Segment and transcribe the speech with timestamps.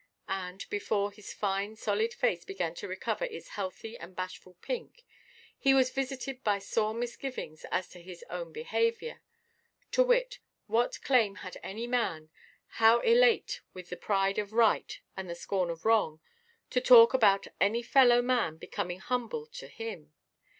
[0.27, 5.03] And, before his fine solid face began to recover its healthy and bashful pink,
[5.59, 9.21] he was visited by sore misgivings as to his own behaviour;
[9.91, 12.31] to wit, what claim had any man,
[12.65, 16.19] however elate with the pride of right and the scorn of wrong,
[16.71, 20.13] to talk about any fellow–man becoming humble to him?